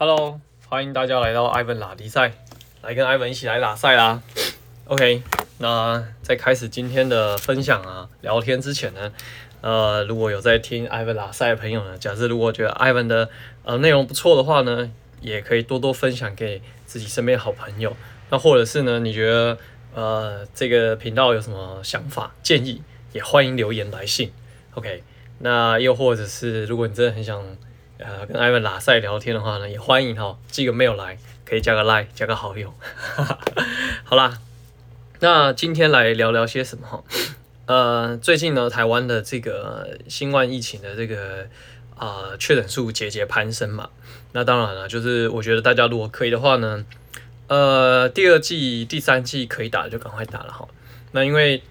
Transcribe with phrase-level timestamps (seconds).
[0.00, 2.32] Hello，欢迎大家来到 Ivan 拉迪赛，
[2.82, 4.22] 来跟 Ivan 一起来拉赛啦。
[4.84, 5.24] OK，
[5.58, 9.12] 那在开始今天的分享啊、聊天之前呢，
[9.60, 13.28] 呃，如果有在听 Ivan 拉赛的朋友呢，假设如果觉得 Ivan 的
[13.64, 14.88] 呃内容不错的话呢，
[15.20, 17.96] 也可以多多分享给自己身边好朋友。
[18.30, 19.58] 那或者是呢，你觉得
[19.96, 22.80] 呃这个频道有什么想法建议，
[23.12, 24.30] 也欢迎留言来信。
[24.74, 25.02] OK，
[25.40, 27.42] 那又或者是如果你真的很想。
[27.98, 32.72] 呃，跟艾文拉赛聊天的话呢，也欢迎哈，寄个 mail 来，可以加个 like，加个好友。
[34.04, 34.38] 好啦，
[35.18, 37.04] 那今天来聊聊些什么？
[37.66, 41.48] 呃，最近呢，台湾的这个新冠疫情的这个
[41.96, 43.90] 啊确诊数节节攀升嘛。
[44.30, 46.84] 那当然了，就是我觉得大家如果可以的话呢，
[47.48, 50.68] 呃，第二季、第三季可以打就赶快打了哈。
[51.10, 51.64] 那因为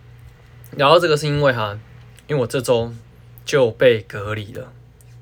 [0.71, 1.79] 聊到这个是因为哈，
[2.27, 2.91] 因为我这周
[3.45, 4.73] 就被隔离了，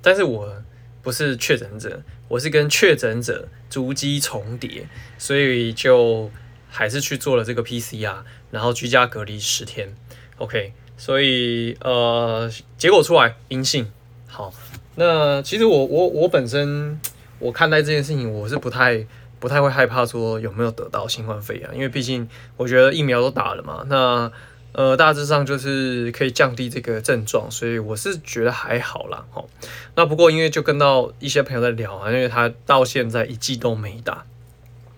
[0.01, 0.63] 但是我。
[1.05, 6.31] 不是确诊者，我是跟确诊者足迹重叠，所以就
[6.67, 8.15] 还是去做了这个 PCR，
[8.49, 9.95] 然后居家隔离十天。
[10.37, 13.91] OK，所以呃，结果出来阴性。
[14.25, 14.51] 好，
[14.95, 16.99] 那其实我我我本身
[17.37, 19.05] 我看待这件事情，我是不太
[19.39, 23.85] 不太会害怕说有没有得到新冠肺炎，因为毕竟我觉得疫苗都打了嘛。
[23.87, 24.31] 那
[24.77, 29.25] 呃，大致上就是可以降低这个症状，所以我是觉得还好啦。
[29.33, 29.47] 哦。
[29.95, 34.25] 那不过因为就跟到一些朋友在聊啊，因为他到现在一剂都没打，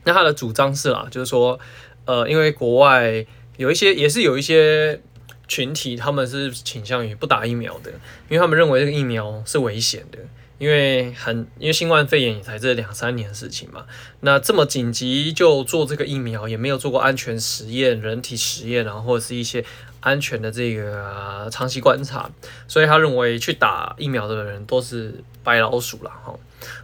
[0.03, 1.59] 那他的主张是啦，就是说，
[2.05, 3.23] 呃，因为国外
[3.57, 4.99] 有一些也是有一些
[5.47, 7.91] 群体，他们是倾向于不打疫苗的，
[8.29, 10.17] 因为他们认为这个疫苗是危险的。
[10.57, 13.85] 因为很，因为新冠肺炎也才这两三年事情嘛，
[14.21, 19.63] 那这么紧急就做这个疫苗，也没有做过安全实验、人体实验，然后或者是一些
[19.99, 22.29] 安全的这个、啊、长期观察，
[22.67, 26.33] 所以他认为去打疫苗的人都是白老鼠了哈。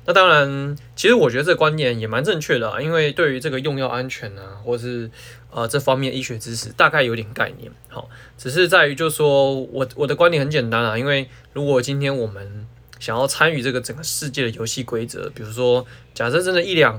[0.06, 5.10] 那当然，其实我觉得这个观念也蛮正确的，因为对于这个用药安全啊，或是
[5.50, 8.08] 呃这方面医学知识大概有点概念，好，
[8.38, 12.68] 只是在于就是说我我的观点很简单啊，因为如果今天我们
[13.04, 16.98] 想要参与这个整个世界的游戏规则，比如说，假设真的一两，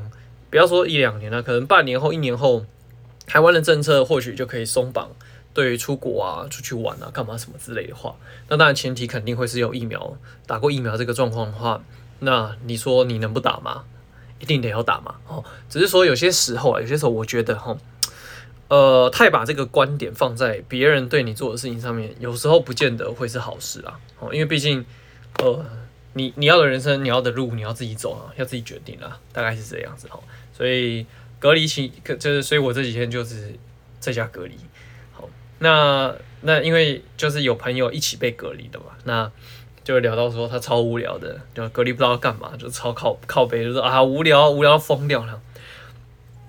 [0.51, 2.67] 不要说一两年了，可能半年后、一年后，
[3.27, 5.11] 台湾的政策或许就可以松绑，
[5.55, 8.15] 对于出国啊、出去玩啊、干嘛什么之类的话，
[8.51, 11.83] 那当然前提肯定会是有疫苗，打过疫苗这个状况的话，
[12.19, 13.85] 那你说你能不打吗？
[14.39, 15.15] 一定得要打嘛。
[15.27, 17.75] 哦，只是说有些时候啊，有些时候我觉得哈，
[18.69, 23.99] 呃，太把这个观点放在别人对你做的事情上面，有时候不见得会是好事啊。
[24.19, 24.85] 哦，因为毕竟，
[25.39, 25.65] 呃。
[26.15, 30.19] 你你要的人生，你要的路，你要自己走啊，要自己决定啊，大概是这样子哈。
[30.53, 31.05] 所以
[31.39, 33.53] 隔离期，可就是，所以我这几天就是
[34.01, 34.55] 在家隔离。
[35.13, 39.31] 好，那那因为就是有朋友一起被隔离的嘛，那
[39.83, 45.41] 就聊到说他超无聊的，就隔离不知道干嘛，就超靠靠背，就是啊无聊无聊疯掉了。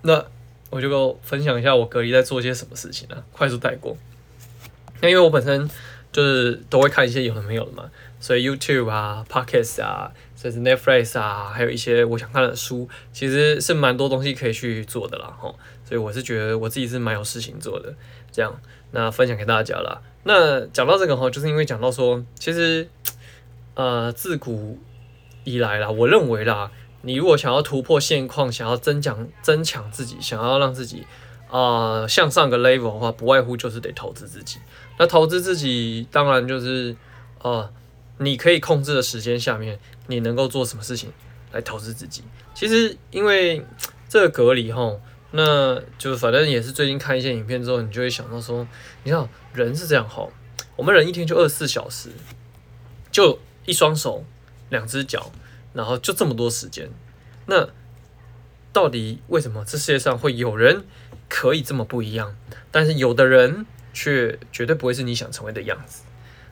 [0.04, 0.24] 那
[0.70, 3.24] 我就跟分享一下我隔离在做些什么事情呢？
[3.32, 3.98] 快速带过。
[5.02, 5.70] 那因为我本身
[6.12, 7.90] 就是都会看一些有的没有的嘛。
[8.26, 15.56] 所以 YouTube 啊，Podcast 啊，甚至 Netflix 啊，还有一些我想看的书，其实是蛮多东西可以去做的啦，吼。
[15.88, 17.94] 所以我是觉得我自己是蛮有事情做的，
[18.32, 18.60] 这样，
[18.90, 20.02] 那分享给大家啦。
[20.24, 22.90] 那讲到这个吼，就是因为讲到说，其实，
[23.76, 24.80] 呃，自古
[25.44, 26.72] 以来啦，我认为啦，
[27.04, 31.06] 你如果想要突破现况，想要增强增强自己，想要让自己
[31.52, 34.58] 啊、向上个 level 的话，不外乎就是得投资自己。
[34.98, 36.96] 那投资自己，当然就是
[37.38, 37.52] 啊。
[37.52, 37.70] 呃
[38.18, 39.78] 你可以控制的时间下面，
[40.08, 41.12] 你能够做什么事情
[41.52, 42.24] 来投资自己？
[42.54, 43.66] 其实因为
[44.08, 48.66] 这个隔离吼，那就反正也是最近看一些影片之后，你就会想到说，
[49.04, 50.32] 你看人是这样吼，
[50.78, 52.10] 我们人一天就二十四小时，
[53.12, 54.24] 就一双手、
[54.70, 55.32] 两只脚，
[55.74, 56.90] 然后就这么多时间，
[57.48, 57.68] 那
[58.72, 60.86] 到底为什么这世界上会有人
[61.28, 62.34] 可以这么不一样？
[62.72, 66.04] 但是有的人却绝对不会是你想成为的样子。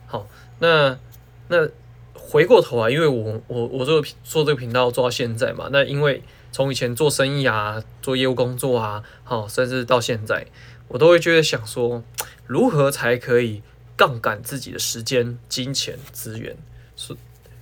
[0.05, 0.27] 好，
[0.59, 0.99] 那。
[1.47, 1.67] 那
[2.13, 10.47] 回过头啊，因为我我我做做这个频道做到现在嘛，那因为从以前做生意啊，做业务工作啊，好，甚至到现在，
[10.87, 12.01] 我都会觉得想说，
[12.47, 13.61] 如何才可以
[13.95, 16.55] 杠杆自己的时间、金钱、资源，
[16.95, 17.15] 是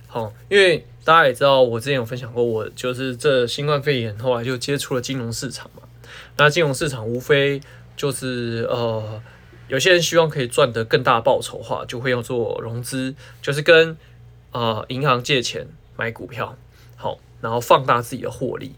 [0.06, 5.82] 好，因为大家也知道，我之前有分享过，我就是这新冠肺炎后来就接触了金融市场嘛，
[6.36, 7.60] 那金融市场无非
[7.96, 9.20] 就是呃。
[9.72, 13.96] 有些人希望可以赚得更大报酬的话，就会要做融资，就是跟
[14.50, 15.66] 呃银行借钱
[15.96, 16.58] 买股票，
[16.94, 18.74] 好，然后放大自己的获利。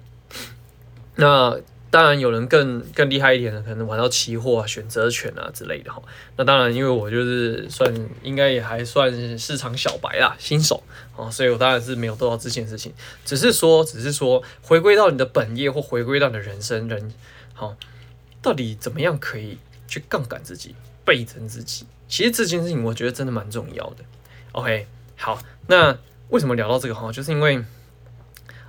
[1.16, 1.58] 那
[1.90, 6.00] 当然有人更更厉害一点的，可能玩到期货啊、选择权啊之类的哈。
[6.36, 7.92] 那当然，因为我就是算
[8.22, 10.80] 应该也还算市场小白啦，新手
[11.16, 12.94] 啊，所以我当然是没有做到这件事情。
[13.24, 17.12] 只是说，只是说，回归到你的本业或回归到你的人生人，
[17.52, 17.74] 好，
[18.40, 19.58] 到底怎么样可以
[19.94, 20.74] 去杠杆自己、
[21.04, 21.86] 倍增自己？
[22.08, 24.04] 其实这件事情我觉得真的蛮重要的。
[24.52, 24.86] OK，
[25.16, 25.38] 好，
[25.68, 25.96] 那
[26.30, 27.12] 为什么聊到这个哈？
[27.12, 27.64] 就是因为。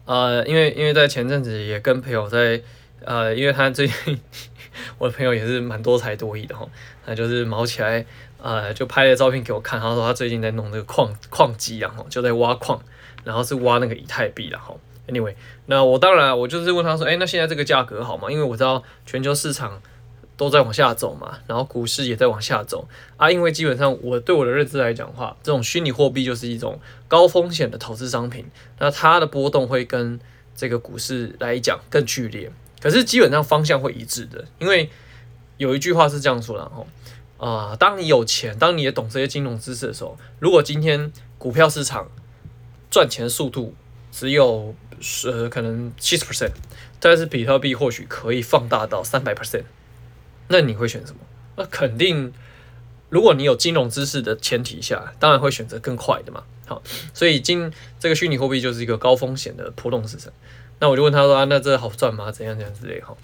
[0.07, 2.61] 呃，因为因为在前阵子也跟朋友在，
[3.03, 4.19] 呃，因为他最近
[4.99, 6.63] 我的朋友也是蛮多才多艺的哈，
[7.03, 8.05] 他就是毛起来，
[8.39, 12.79] 呃，就拍了照片给我看，他说他最近在弄那个矿矿机啊，就在挖矿，
[13.23, 15.33] 然后是挖那个以太币然后 Anyway，
[15.65, 18.29] 那我当然我就是问他说，哎，那现在这个价格好吗？
[18.29, 19.81] 因为我知道全球市场。
[20.37, 22.87] 都在往下走嘛，然后股市也在往下走
[23.17, 23.31] 啊。
[23.31, 28.45] 因为基本上我对我的认知来讲的话，这种虚拟货币就是一种高风险的投资商品，
[28.79, 30.19] 那它的波动会跟
[30.55, 32.51] 这个股市来讲更剧烈，
[32.81, 34.45] 可是基本上方向会一致的。
[34.59, 34.89] 因为
[35.57, 36.85] 有一句话是这样说的哦，
[37.37, 42.09] 啊，当你有钱，当你也懂这些金融知识的时候，如果今天股票市场
[42.89, 43.73] 赚钱速度
[44.11, 44.75] 只有
[45.25, 46.51] 呃可能七十 percent，
[46.99, 49.63] 但是比特币或许可以放大到三百 percent。
[50.47, 51.19] 那你会选什么？
[51.57, 52.33] 那肯定，
[53.09, 56.43] 如果你有金融知识的前提下，当然会选择更快的嘛。
[56.67, 56.81] 好，
[57.13, 60.33] 所以今这个虚拟货币就是一个高风险的波动市场。
[60.79, 62.31] 那我就问他说啊，那这好赚吗？
[62.31, 63.15] 怎样怎样之类哈。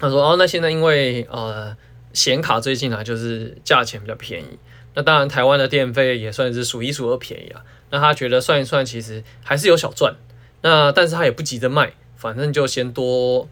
[0.00, 1.76] 他说哦，那现在因为呃
[2.12, 4.58] 显卡最近啊就是价钱比较便宜，
[4.94, 7.62] 那当然台湾的电费也算是数一数二便宜啊。
[7.90, 10.14] 那他觉得算一算，其实还是有小赚。
[10.62, 13.48] 那但是他也不急着卖，反正就先多。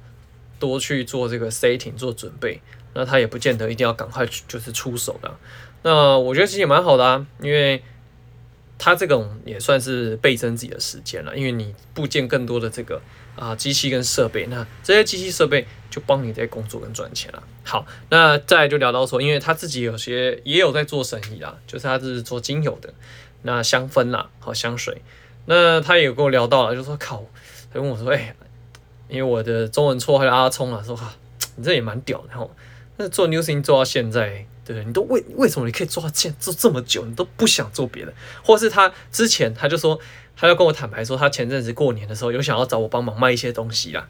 [0.63, 2.61] 多去做这个 setting 做准备，
[2.95, 5.35] 那他也不见得一定要赶快就是出手的。
[5.83, 7.83] 那我觉得其实也蛮好的啊，因为
[8.79, 13.03] 他这种也算是倍增自己的时间了，因为你部件更多的这个
[13.35, 17.43] 啊机器跟设备，那这些机器设备就帮你在工作跟赚钱了。
[17.65, 22.95] 好，那再就聊到说，因为他自己有些也有在做生意啦，就是他是做精油的，
[23.43, 25.03] 那香氛啦，好香水，
[25.47, 27.25] 那他也跟我聊到了，就说靠，
[27.73, 28.37] 他跟我说，哎、
[29.13, 31.13] 因为我的中文绰号叫阿聪啊，说哈，
[31.57, 32.49] 你这也蛮屌的哈。
[32.97, 34.85] 那做 New Thing 做到现在，对不对？
[34.87, 38.15] 你都为为什么你可以做到现做这么久，你都不想做别的？
[38.43, 40.01] 或是他之前他就说，
[40.35, 44.09] 他要跟我坦白说，他前阵子过年的时候有想要找我帮忙卖一些东西啦，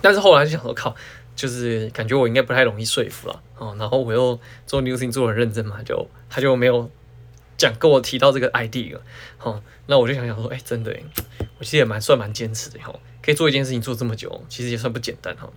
[0.00, 0.96] 但是后来就想说，靠，
[1.36, 3.76] 就是感觉我应该不太容易说服了哦。
[3.78, 6.90] 然后我又做 New Thing 做的认真嘛，就他就没有
[7.58, 9.02] 讲跟我提到这个 ID 了。
[9.42, 10.96] 哦，那我就想想说，哎，真的，
[11.58, 12.94] 我其实也蛮算蛮坚持的哈。
[13.22, 15.50] 可以做一件事情做这么久，其实也算不简单哈。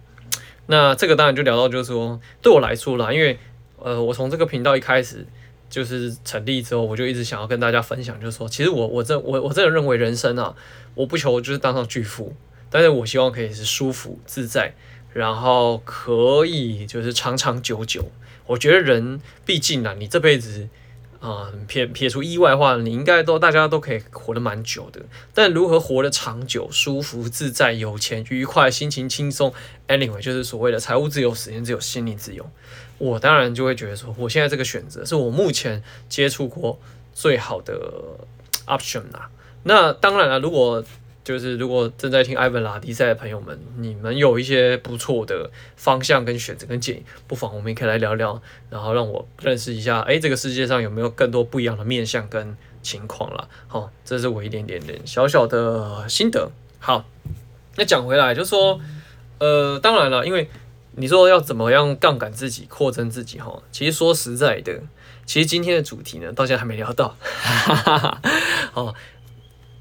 [0.67, 3.37] 那这个当然就聊到，就是说对我来说啦，因为
[3.77, 5.25] 呃，我从这个频道一开始
[5.69, 10.55] 就是成立之后，我就一直想要跟大家分享，就是说，其实我我这我我真的认为人生啊，
[10.95, 12.35] 我不求就是当上巨富，
[12.69, 14.73] 但是我希望可以是舒服自在，
[15.11, 18.11] 然后可以就是长长久久。
[18.45, 20.69] 我觉得人毕竟啊，你这辈子。
[21.23, 25.01] 啊，撇撇除意外的话，你应该都大家都可以活得蛮久的。
[25.33, 29.53] 但如何活得长久、舒服自在、有钱、愉快、心情轻松
[29.87, 32.45] ，anyway，就是所谓的财务自由、时间自由、心理自由。
[32.97, 36.77] 我当然就会觉得说，我现在这个选择是我目前接触过
[37.13, 37.89] 最好的
[38.65, 39.29] option 啦。
[39.63, 40.83] 那当然了，如果
[41.23, 53.47] 就是如果正在听 Ivan 拉迪赛的朋友们，你们有一些不错的方向跟选择跟建议，不妨我们也可以来聊聊，然后让我认识一下，哎，这个世界上有没有更多不一样的面向跟情况了？
[53.67, 56.51] 好，这是我一点点点小小的心得。
[56.79, 57.05] 好，
[57.77, 58.81] 那讲回来就说，
[59.37, 60.49] 呃，当然了，因为
[60.97, 64.81] 你说要怎么样杠杆自己、扩增自己，哈，其实说实在的，
[65.25, 68.21] 其实今天的主题呢，到现在还没聊到， 哈哈哈，
[68.73, 68.93] 哦。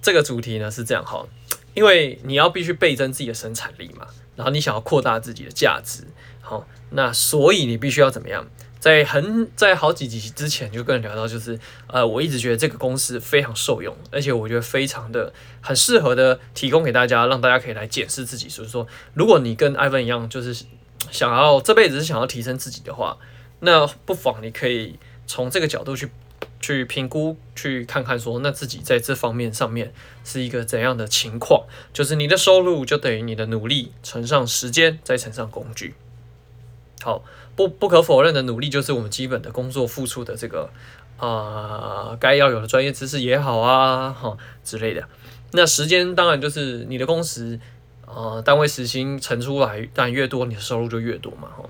[0.02, 1.24] 这个主题呢是这样哈，
[1.72, 6.04] 因为你要必须倍增自己的生产力嘛，然后你想要扩大自己的价值，
[6.40, 8.46] 好，那所以你必须要怎么样？
[8.80, 11.56] 在很在好几集之前就跟人聊到，就是
[11.86, 18.48] 呃，我一直觉得这个公司非常受用，而且我觉得非常的很适合的提供给大家，让大家可以来检视自己。
[18.48, 20.64] 所以说，如果你跟 Ivan 一样，就是
[21.12, 23.16] 想要这辈子是想要提升自己的话，
[23.60, 26.10] 那不妨你可以从这个角度去。
[26.62, 29.92] 去评估，去看看说，那自己在这方面上面
[30.24, 31.66] 是一个怎样的情况？
[31.92, 35.94] 就是你的收入就等于你的努力乘上时间，再乘上工具。
[37.02, 37.24] 好，
[37.56, 40.70] 不不可否认的努力就是我们基本的工作付出的这个
[41.16, 41.26] 啊、
[42.10, 45.06] 呃，该要有的专业知识也好啊，哈之类的。
[45.50, 47.58] 那时间当然就是你的工时
[48.06, 51.68] 啊、呃，单位时薪乘出来，当然越多，你的收入就越多嘛，哈。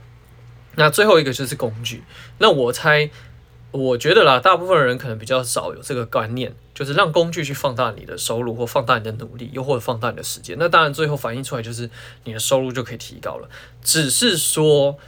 [0.76, 2.02] 那最后一个就是工具。
[2.36, 3.10] 那我猜。
[3.72, 10.56] 我觉得啦，大部分人可能比较少有这个观念，就是让工具去放大你的收入，或放大你的努力，又或者放大你的时间。
[10.58, 11.88] 那当然，最后反映出来就是
[12.24, 13.48] 你的收入就可以提高了。
[13.82, 14.98] 只是说，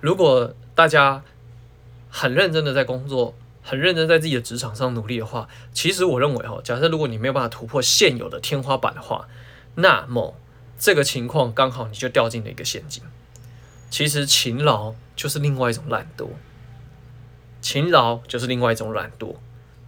[0.00, 1.22] 如果大家
[2.10, 9.28] 很认真的在工作，很认真在自己的职场上努力的话，其实我认为哈，假设如果你没有办法突破现有的天花板的话，
[9.76, 10.34] 那么
[10.76, 13.04] 这个情况刚好你就掉进了一个陷阱。
[13.90, 16.26] 其实勤劳就是另外一种懒惰。
[17.60, 19.34] 勤劳就是另外一种懒惰。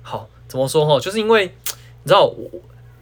[0.02, 0.98] 好，怎么说哈？
[0.98, 1.46] 就是因为
[2.02, 2.50] 你知道，我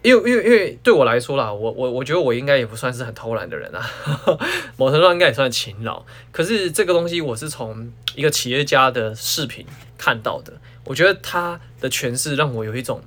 [0.02, 3.90] 因为因为因为对我来说啦，我我我觉得我应该也不算是很偷懒的人啊，
[4.76, 6.04] 某程度上应该也算勤劳。
[6.30, 10.52] 可是这个东西我是从一个企业家的视频看到的，
[10.84, 13.02] 我觉得他的诠释让我有一种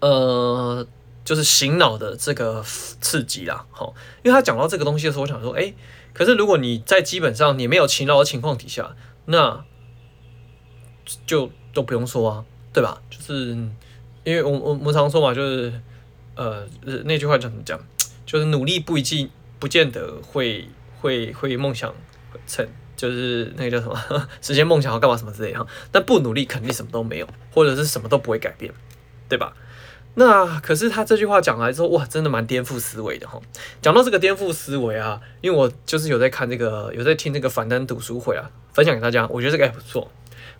[0.00, 0.86] 呃，
[1.24, 2.62] 就是醒脑的这个
[3.00, 3.64] 刺激啦。
[3.70, 5.72] 好，因为他讲到这个东西的时候，我想说，哎，
[6.12, 8.94] 可是如果你在基本上你没有勤劳的情况底下，
[9.26, 9.64] 那
[11.26, 13.00] 就都不用说啊，对吧？
[13.08, 13.56] 就是
[14.24, 15.72] 因为我我我们常说嘛，就是
[16.34, 16.66] 呃
[17.04, 17.78] 那句话怎么讲？
[18.24, 20.68] 就是努力不一定不见得会
[21.00, 21.94] 会会梦想
[22.46, 23.96] 成，就是那个叫什么
[24.42, 25.64] 实现梦想要干嘛什么之类哈。
[25.92, 28.72] 但不努力肯定什么都没有，或者是什么都不会改变，
[29.28, 29.54] 对吧？
[30.18, 33.38] 那可是他这句话讲来之后，哇，真的蛮颠覆思维的哈。
[33.82, 40.10] 讲到这个颠覆思维啊，因为我就是有在看这个，有在听这个樊登读书会啊，分享给大家，我觉得这个还不错。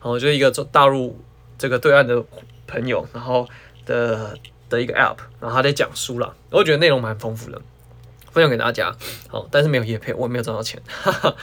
[0.08, 1.18] 我就一个大陆
[1.58, 2.24] 这个对岸的
[2.66, 3.48] 朋友，然后
[3.84, 7.60] 的的一个 app，然后他在讲书了，我觉得内容蛮丰富的，
[8.30, 8.96] 分享给大家。
[9.28, 10.80] 好，但是没有业配，我也没有赚到钱。
[10.86, 11.36] 哈哈，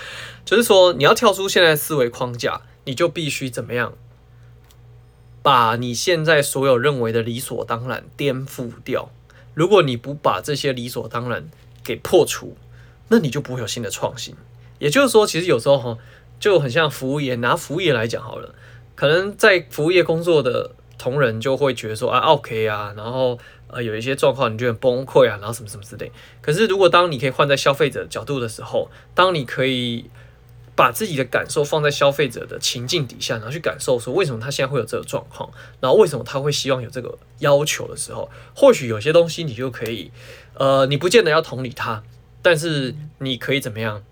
[0.46, 3.94] 就是说你要跳出现在思维框架，你就必须怎么样，
[5.42, 9.10] 把你现在所有认为的理所当然颠覆掉。
[9.54, 11.50] 如果你不把这些理所当然
[11.84, 12.56] 给破除，
[13.10, 14.36] 那你就不会有新的创新。
[14.80, 15.98] 也就是说，其实有时候哈。
[16.44, 18.54] 就很像服务业，拿服务业来讲好了，
[18.96, 26.12] 可能在服务业工作的同仁就会觉得说啊，OK 啊，然后呃有一些状况你就很崩溃啊，然后什么什么之类。
[26.42, 30.10] 可是如果当你可以换在消费者角度的时候，当你可以
[30.76, 40.12] 把自己的感受放在消费者的情境底下，然后去感受说为什么他现在会有这个状况，然后为什么他会希望有这个要求的时候，或许有些东西你就可以，
[40.56, 42.04] 呃，你不见得要同理他，
[42.42, 44.04] 但是你可以怎么样？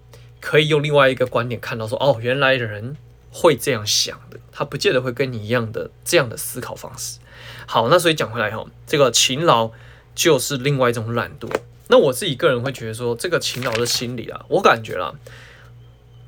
[0.42, 2.98] 可以用另外一个观点看到说，哦，原来人
[3.32, 7.20] 会这样想的，他不见得会跟你一样的这样的思考方式。
[7.68, 9.72] 好，那所以讲回来哈，这个勤劳
[10.16, 11.48] 就是另外一种懒惰。
[11.88, 15.14] 那我自己个人会觉得说，这个勤劳的心理啊，我感觉啦，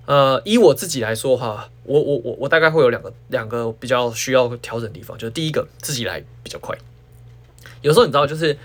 [0.05, 6.77] 呃，以我自己来说哈，我我我我大概会有两个两个比较需要调整的地方，就是第一个自己来比较快。
[7.81, 8.57] 有时候你知道，就是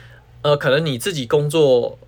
[0.42, 1.98] 呃，可能你自己工作。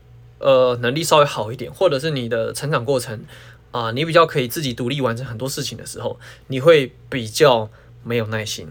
[0.41, 3.25] 呃，能力稍微好一点，或者是你的成长过程
[3.71, 6.19] 啊、你比较可以自己独立完成很多事情的时候，
[6.49, 7.71] 你会比较
[8.03, 8.67] 没有耐心。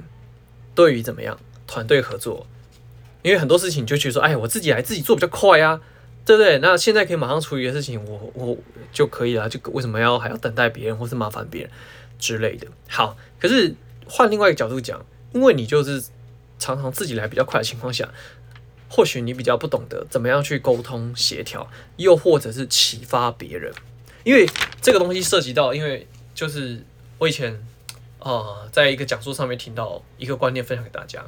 [0.75, 2.45] 对于怎么样团队合作，
[3.21, 5.79] 因为很多事情就觉得说，哎，我自己来自己做比较快啊，
[6.25, 6.57] 对不对？
[6.59, 8.57] 那现在可以马上处理的事情，我我
[8.91, 11.71] 就可以了，就为什么要还要等待别人或是麻烦别人
[12.17, 12.67] 之类的？
[12.89, 13.73] 好，可是
[14.05, 16.03] 换另外一个角度讲，因为你就是
[16.57, 18.09] 常常自己来比较快的情况下。
[18.89, 23.71] 或许你比较不懂得怎么样去沟通协调，又或者是启发别人，
[24.23, 24.49] 因为
[24.81, 26.83] 这个东西涉及到，因为就是
[27.19, 27.63] 我以前
[28.17, 31.23] 啊、在一个讲座上面听到一个观念分享给大家，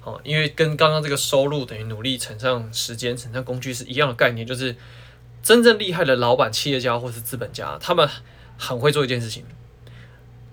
[0.00, 4.74] 好，因为跟刚刚这个收入等于努力乘上时间乘上工具是一样的概念，就是
[5.42, 8.08] 真正厉害的老板、企业家或是资本家，他们
[8.58, 9.44] 很会做一件事情。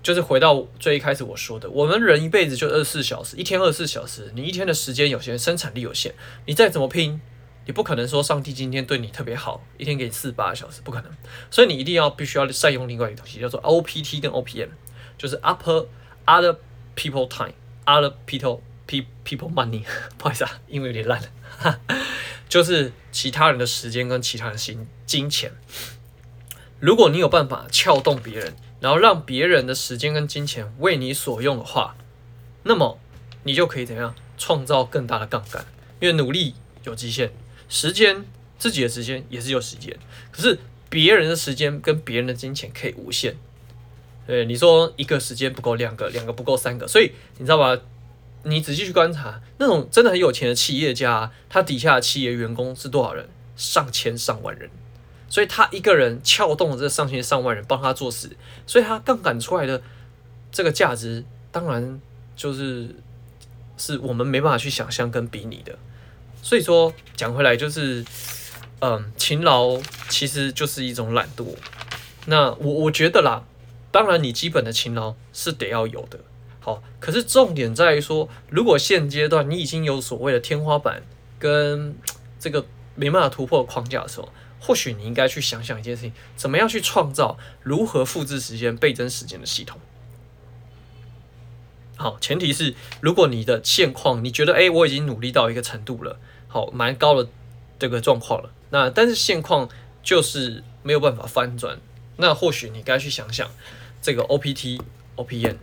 [0.01, 6.13] 就是回到最一开始我说的，我们人一辈子就二十四小时，一天二十四小时，你一天的时间有限，生产力有限，
[6.45, 7.19] 你再怎么拼，
[7.65, 11.11] 你不可能说上帝今天对你特别好，一天给你四十八个小时，不可能。
[11.51, 14.69] 所以你一定要必须要善用另外一个东西，叫做 OPT 跟 OPM，
[15.17, 15.87] 就是 Upper
[16.25, 16.55] Other
[16.95, 19.83] People Time，Other People People Money，
[20.17, 21.79] 不好意思啊，英文有点烂了，
[22.47, 25.51] 就是其他人的时间跟其他人的金金钱。
[26.79, 28.55] 如果你有办法撬动别人。
[28.79, 31.95] 然后让别人的时间跟金钱为你所用的话，
[32.63, 32.99] 那么
[33.43, 35.65] 你就可以怎样创造更大的杠杆？
[35.99, 37.31] 因为努力有极限，
[37.67, 38.25] 时间
[38.57, 39.97] 自己的时间也是有时间，
[40.31, 40.59] 可是
[40.89, 43.35] 别人的时间跟别人的金钱可以无限。
[44.25, 47.81] 对，你说一个时间不够，两个两个不够，三个，所以你知道吧？
[48.43, 53.27] 你仔细去观察那种真的很有钱的企业家，他底下的企业员工是多少人？
[53.57, 54.69] 上千上万人。
[55.29, 58.29] 所以他一个人撬动了这上千上万人帮他做事，
[58.65, 59.81] 所以他杠杆出来的
[60.51, 62.01] 这个价值，当然
[62.35, 62.95] 就是
[63.77, 65.77] 是我们没办法去想象跟比拟的。
[66.41, 68.03] 所以说讲回来就是，
[68.79, 71.55] 嗯，勤劳其实就是一种懒惰。
[72.25, 73.43] 那我我觉得啦，
[73.91, 76.19] 当然你基本的勤劳是得要有的，
[76.59, 81.03] 好，可是重点在于说，如果现阶段你已经有所谓的天花板
[81.37, 81.95] 跟
[82.39, 84.29] 这个没办法突破框架的时候，
[84.59, 89.79] 或许你应该去想想一件事情：怎么样去创造如何复制时间、倍增时间的系统？
[91.95, 97.29] 好，前提是如果你的现况你觉得，哎，我已经努力到一个程度了，好，蛮高的
[97.77, 99.67] 这个状况了，那但是现况
[100.01, 101.79] 就是没有办法翻转，
[102.17, 103.49] 那或许你该去想想
[104.01, 104.79] 这个 OPT、
[105.15, 105.57] OPM。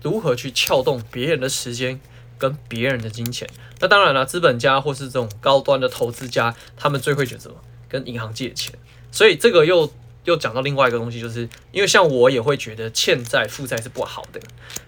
[0.00, 2.00] 如何去撬动别人的时间
[2.38, 3.48] 跟别人的金钱？
[3.80, 7.50] 那当然了，资本家或是这种高端的投资家，他们最会选择
[7.88, 8.74] 跟银行借钱。
[9.10, 9.90] 所以这个又
[10.24, 14.40] 又讲到另外一个东西，就是因为像我也会觉得欠债负债是不好的。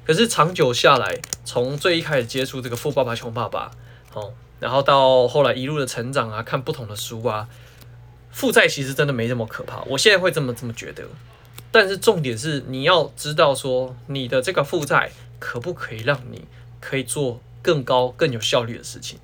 [0.04, 3.70] 可是长久下来，从最一开始接触这个《富爸爸穷爸爸》，
[4.18, 7.48] 哦，然后到后来一路的成长啊，看不同的书啊，
[8.30, 9.82] 负债其实真的没这么可怕。
[9.82, 11.04] 我现在会这么这么觉得。
[11.72, 16.44] 但是重点是，你要知道说，你的这个负债可不可以让你
[16.80, 19.18] 可以做更高、更有效率的事情？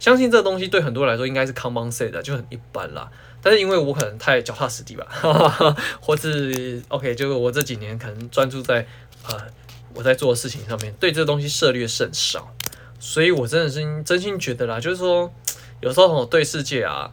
[0.00, 3.08] 相信这东西对很多人来说应该是 common sense 的，就很一般啦。
[3.42, 8.86] 但是因为我可能太脚踏实地吧，哈哈哈，或是 OK，就是我这几年可能专注在
[9.28, 9.38] 呃
[9.94, 12.52] 我在做的事情上面，对这东西涉猎甚少，
[12.98, 15.32] 所以我真的是真心觉得啦，就是说
[15.80, 17.12] 有时候对世界啊，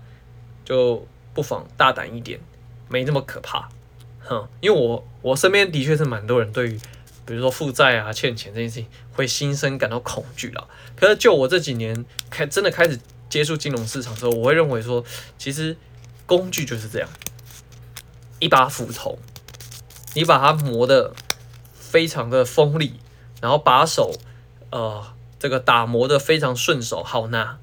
[0.65, 2.39] 就不妨大胆一点，
[2.89, 3.69] 没那么可怕。
[4.19, 6.79] 哼，因为我我身边的确是蛮多人对于，
[7.27, 10.67] 比如说负债啊、欠钱这件事情会心生感到恐惧了。
[10.95, 12.97] 可是就我这几年开真的开始
[13.29, 15.03] 接触金融市场之后，我会认为说，
[15.37, 15.75] 其实
[16.25, 17.09] 工具就是这样，
[18.39, 19.19] 一把斧头，
[20.15, 21.13] 你把它磨得
[21.73, 22.99] 非常的锋利，
[23.41, 24.17] 然后把手
[24.71, 27.59] 呃这个打磨得非常顺手好拿，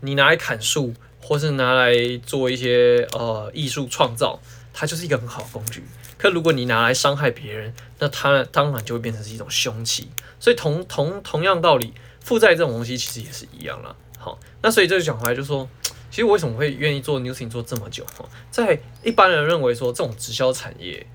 [0.00, 1.92] 你拿来砍树，或是拿来
[2.24, 4.40] 做一些呃艺术创造。
[4.80, 5.82] 它就是一个很好的工具，
[6.18, 10.08] 可如果你拿来伤害别人，那它当然就会变成是一种凶器。
[10.40, 13.94] 所以同同同样道理，负债这种东西其实也是一样啦。
[14.18, 15.68] 好，那所以这就讲回来，就说，
[16.10, 18.04] 其实我为什么会愿意做 Newsing 做这么久？
[18.16, 21.06] 哈，在一般人认为说这种直销产业，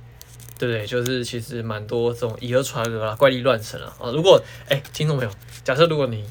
[0.58, 0.88] 对不对？
[0.88, 3.94] 就是其实蛮多这种以讹传讹啊、怪力乱神啊。
[4.00, 5.34] 啊，如果哎，听众朋友，
[5.66, 6.26] 假设如果你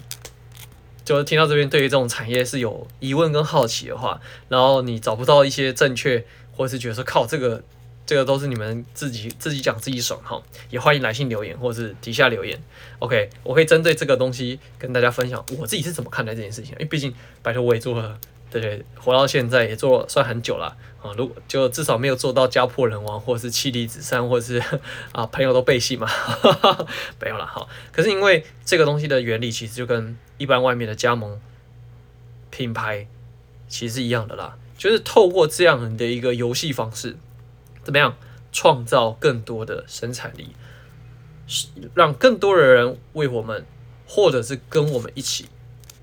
[1.04, 6.24] 就是听到这边，对于这种产业是有疑问跟好奇的话，然后你找不到一些正确。
[6.54, 7.62] 或者是觉得说靠这个，
[8.04, 12.60] 这个都是你们自己自己讲自己爽哈，也欢迎来信留言或是底下留言。
[12.98, 16.72] OK，我可以针对这个东西跟大家分享我自己是怎么看待这件事情。
[16.72, 18.18] 因为毕竟拜托我也做了，
[18.50, 21.12] 对对，活到现在也做了算很久了啊。
[21.16, 24.62] 如果就至少没有做到家破人亡，或者是妻离子散，或者是
[25.12, 26.86] 啊朋友都背信嘛，哈哈，
[27.20, 27.66] 没有了哈。
[27.92, 31.40] 可是因为这个东西的原理其实就跟一般外面的加盟
[32.50, 33.06] 品牌
[33.68, 34.58] 其实是一样的啦。
[34.76, 37.16] 就是透过这样的一个游戏方式，
[37.84, 38.16] 怎么样
[38.52, 40.54] 创造更多的生产力，
[41.94, 43.64] 让更多的人为我们，
[44.06, 45.46] 或者是跟我们一起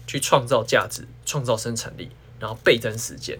[0.05, 3.39] 去创造价值、创造生产力，然后倍增时间。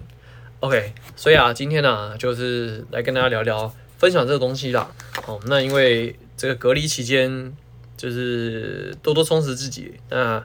[0.60, 4.90] OK，所以啊，今天呢、就是来跟大家聊聊，分享这个东西啦。
[5.24, 7.56] 好，那因为这个隔离期间，
[7.96, 10.00] 就是多多充实自己。
[10.08, 10.44] 那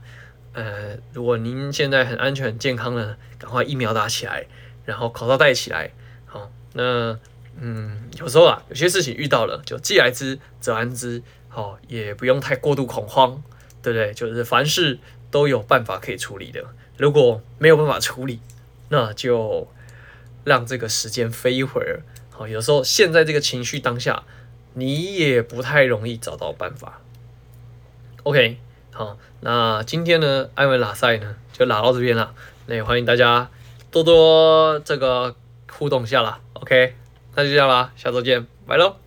[0.54, 4.46] 呃，如果您现在很安全、健康的，赶快疫苗打起来。
[4.86, 5.92] 然后口罩戴起来，
[6.28, 7.18] 好，那
[7.60, 13.42] 嗯，有时候啊，有些事情遇到了，就既来之则安之，好，也不用太过度恐慌，
[13.82, 14.14] 对不对？
[14.14, 15.00] 就是凡事
[15.32, 16.64] 都有办法可以处理的。
[16.98, 18.40] 如果没有办法处理，
[18.90, 19.68] 那就
[20.44, 22.04] 让这个时间飞一会儿。
[22.30, 24.24] 好，有时候现在这个情绪当下，
[24.74, 27.02] 你也不太容易找到办法。
[28.24, 28.58] OK，
[28.92, 32.34] 好，那今天呢，艾文拉赛呢，就拉到这边了。
[32.66, 33.50] 那也欢迎大家。
[33.92, 35.34] 多多这个
[35.72, 36.96] 互动一下啦，OK，
[37.36, 39.05] 那就这样啦，下周见，拜喽。